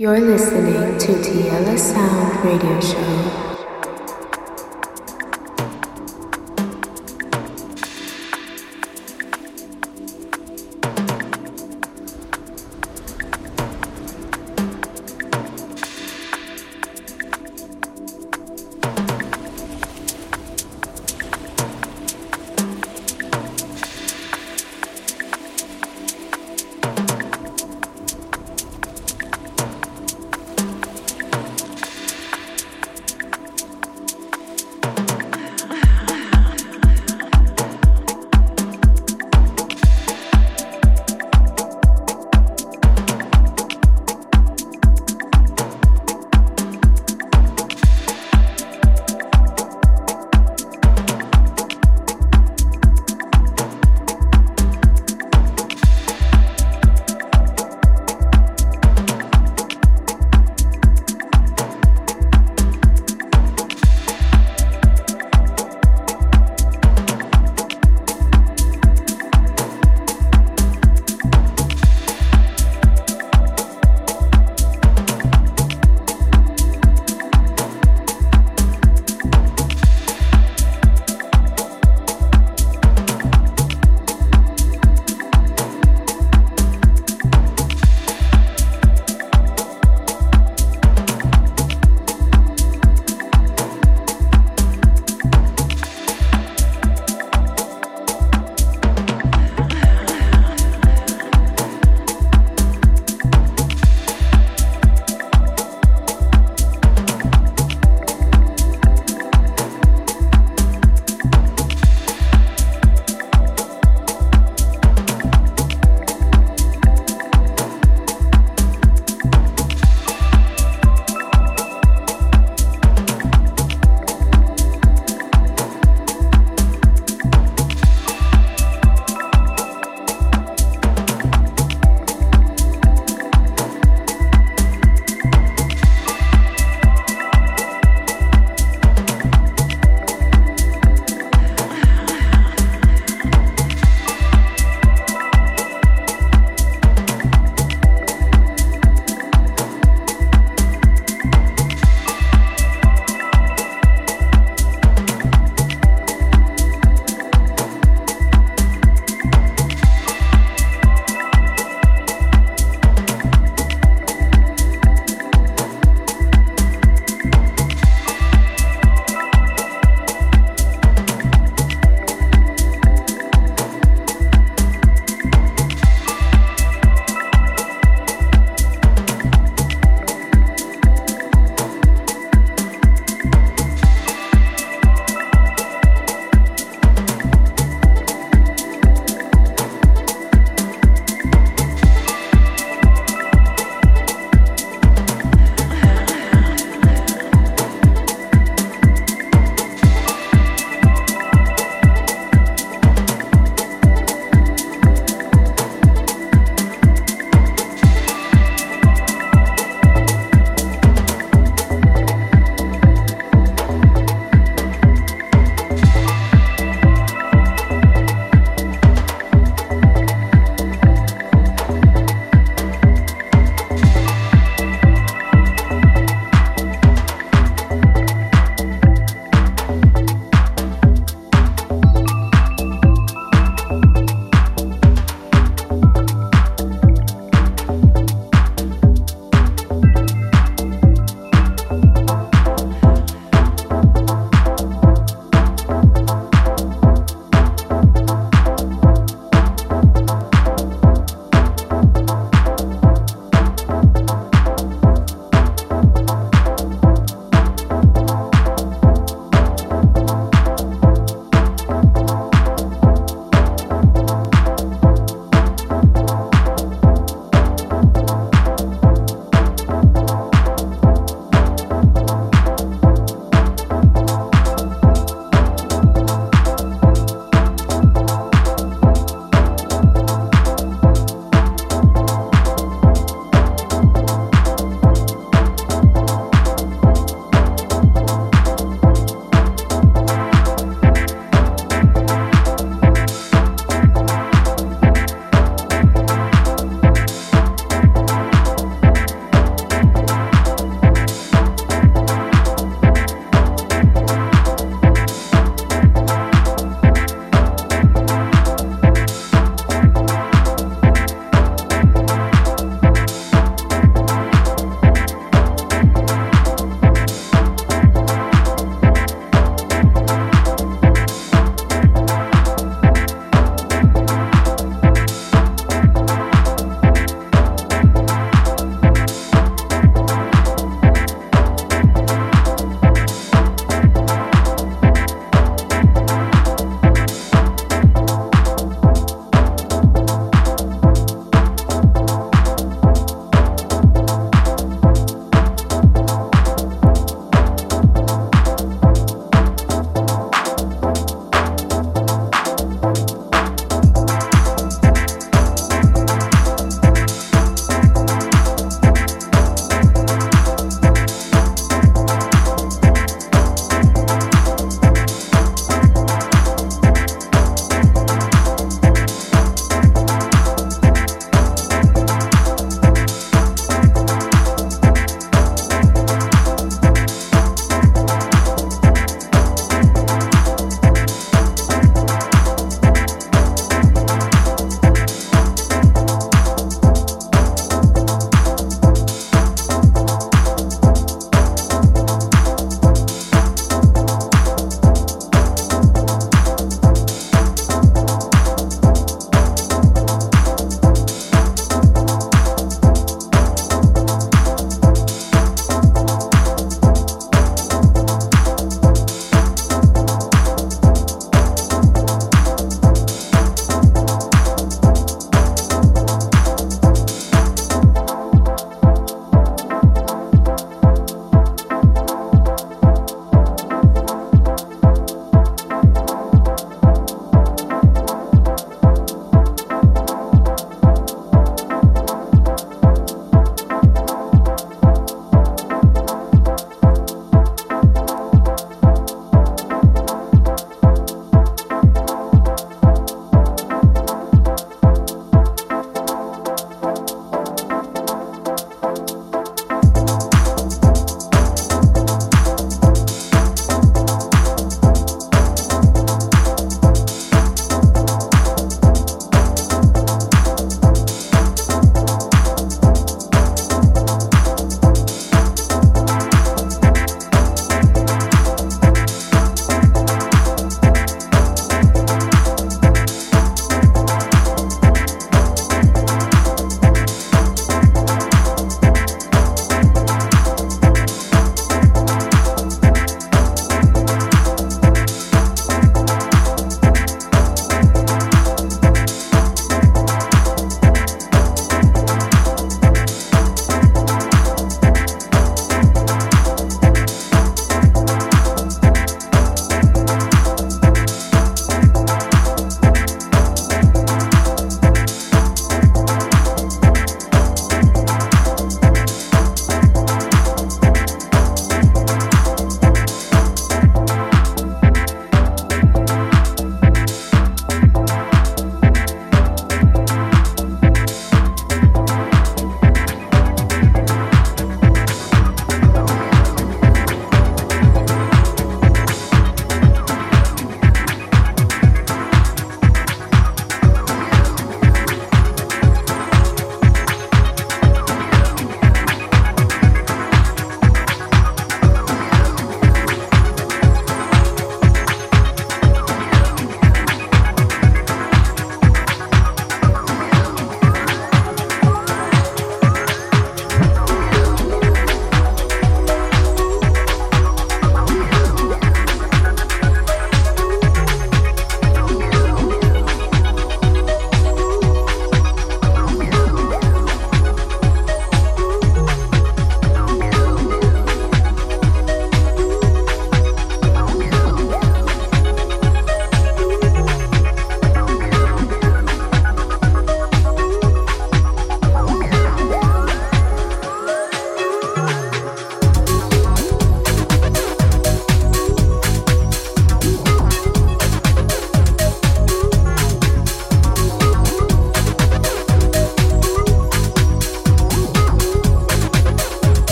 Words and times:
You're 0.00 0.20
listening 0.20 0.96
to 0.96 1.22
Tiela 1.24 1.76
Sound 1.76 2.44
Radio 2.44 2.80
Show. 2.80 3.47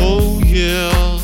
Oh 0.00 0.40
yeah. 0.44 1.17